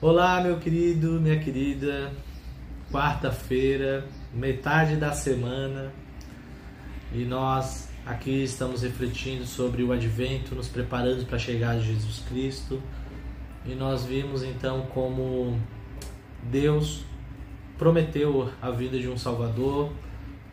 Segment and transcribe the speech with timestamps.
[0.00, 2.12] Olá, meu querido, minha querida.
[2.88, 5.92] Quarta-feira, metade da semana,
[7.12, 12.20] e nós aqui estamos refletindo sobre o advento, nos preparando para a chegada de Jesus
[12.28, 12.80] Cristo.
[13.66, 15.60] E nós vimos então como
[16.44, 17.04] Deus
[17.76, 19.90] prometeu a vida de um Salvador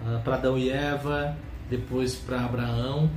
[0.00, 1.36] uh, para Adão e Eva,
[1.68, 3.10] depois para Abraão,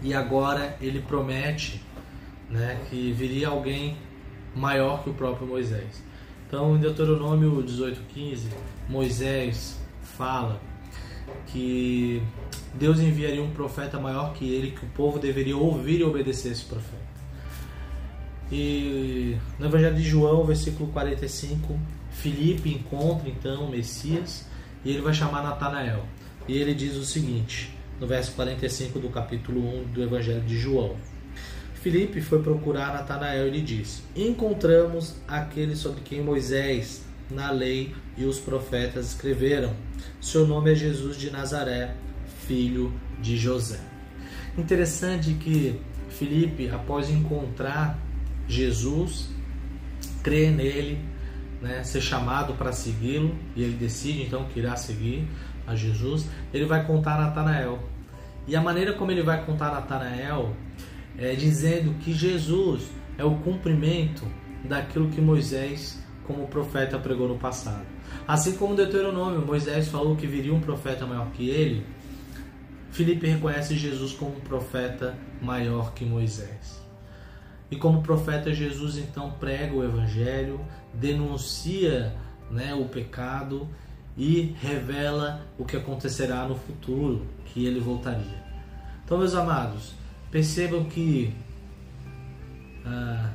[0.00, 1.82] e agora ele promete
[2.48, 3.96] né, que viria alguém
[4.54, 6.02] maior que o próprio Moisés.
[6.46, 8.48] Então, em Deuteronômio 18:15,
[8.88, 10.60] Moisés fala
[11.46, 12.22] que
[12.74, 16.64] Deus enviaria um profeta maior que ele, que o povo deveria ouvir e obedecer esse
[16.64, 17.04] profeta.
[18.52, 21.78] E no Evangelho de João, versículo 45,
[22.10, 24.46] Filipe encontra então o Messias
[24.84, 26.04] e ele vai chamar Natanael.
[26.46, 30.94] E ele diz o seguinte, no verso 45 do capítulo 1 do Evangelho de João:
[31.84, 38.24] Filipe foi procurar Natanael e lhe disse: Encontramos aquele sobre quem Moisés, na lei e
[38.24, 39.74] os profetas escreveram.
[40.18, 41.94] Seu nome é Jesus de Nazaré,
[42.46, 42.90] filho
[43.20, 43.78] de José.
[44.56, 47.98] Interessante que Filipe, após encontrar
[48.48, 49.28] Jesus,
[50.22, 50.98] crê nele,
[51.60, 55.28] né, ser chamado para segui-lo, e ele decide então que irá seguir
[55.66, 57.78] a Jesus, ele vai contar a Natanael.
[58.48, 60.56] E a maneira como ele vai contar a Natanael
[61.18, 62.82] é, dizendo que Jesus
[63.16, 64.24] é o cumprimento
[64.64, 67.86] daquilo que Moisés, como profeta, pregou no passado.
[68.26, 71.84] Assim como Deuteronômio, Moisés falou que viria um profeta maior que ele,
[72.90, 76.80] Filipe reconhece Jesus como um profeta maior que Moisés.
[77.68, 80.60] E como profeta, Jesus então prega o evangelho,
[80.92, 82.14] denuncia
[82.48, 83.68] né, o pecado
[84.16, 88.44] e revela o que acontecerá no futuro, que ele voltaria.
[89.04, 89.94] Então, meus amados,
[90.34, 91.32] Percebam que
[92.84, 93.30] ah,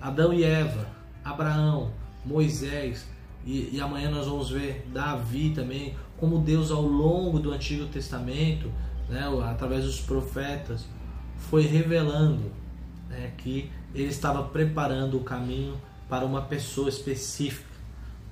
[0.00, 0.86] Adão e Eva,
[1.24, 1.90] Abraão,
[2.24, 3.08] Moisés,
[3.44, 8.70] e, e, amanhã nós vamos ver Davi também, como Deus ao longo do Antigo Testamento,
[9.08, 10.86] né, através dos profetas,
[11.38, 12.52] foi revelando
[13.08, 15.76] né, que ele estava preparando o caminho
[16.08, 17.66] para uma pessoa específica,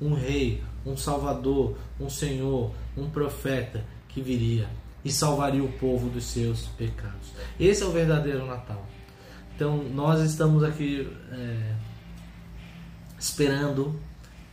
[0.00, 4.68] um rei, um salvador, um senhor, um profeta que viria
[5.04, 7.32] e salvaria o povo dos seus pecados.
[7.58, 8.86] Esse é o verdadeiro Natal.
[9.54, 11.74] Então nós estamos aqui é,
[13.18, 13.98] esperando,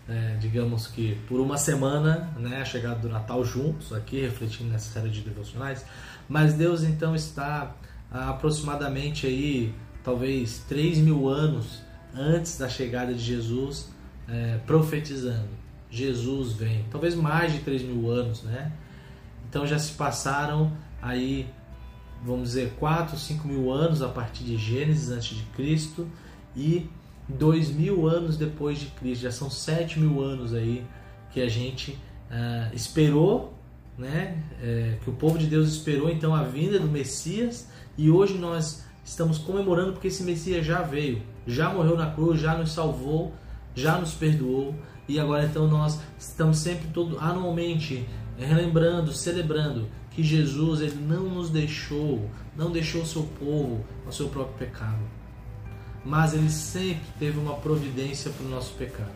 [0.08, 4.92] é, digamos que por uma semana, né, a chegada do Natal juntos aqui, refletindo nessa
[4.92, 5.86] série de devocionais.
[6.28, 7.76] Mas Deus então está
[8.12, 11.82] aproximadamente aí, talvez 3 mil anos
[12.16, 13.90] antes da chegada de Jesus,
[14.28, 15.50] é, profetizando.
[15.90, 18.72] Jesus vem, talvez mais de 3 mil anos, né?
[19.50, 20.72] Então já se passaram
[21.02, 21.48] aí,
[22.24, 26.08] vamos dizer, 4, 5 mil anos a partir de Gênesis antes de Cristo
[26.56, 26.90] e
[27.28, 29.24] 2 mil anos depois de Cristo.
[29.24, 30.86] Já são 7 mil anos aí
[31.32, 31.92] que a gente
[32.32, 33.54] uh, esperou,
[33.98, 34.44] né?
[34.62, 38.86] É, que o povo de Deus esperou então a vinda do Messias e hoje nós
[39.04, 43.34] estamos comemorando porque esse Messias já veio, já morreu na cruz, já nos salvou,
[43.74, 44.76] já nos perdoou
[45.08, 48.08] e agora então nós estamos sempre todo anualmente
[48.46, 54.30] relembrando, celebrando que Jesus ele não nos deixou, não deixou o seu povo ao seu
[54.30, 55.02] próprio pecado.
[56.06, 59.16] Mas ele sempre teve uma providência para o nosso pecado.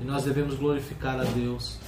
[0.00, 1.78] E nós devemos glorificar a Deus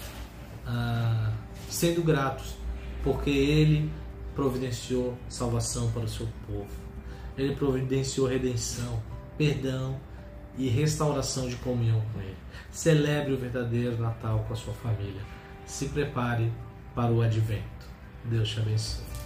[0.67, 1.33] ah,
[1.69, 2.55] sendo gratos,
[3.03, 3.91] porque ele
[4.35, 6.69] providenciou salvação para o seu povo.
[7.37, 9.03] Ele providenciou redenção,
[9.39, 9.99] perdão
[10.59, 12.37] e restauração de comunhão com ele.
[12.71, 15.23] Celebre o verdadeiro Natal com a sua família.
[15.65, 16.53] Se prepare
[16.95, 17.63] para o advento.
[18.25, 19.22] Deus te abençoe.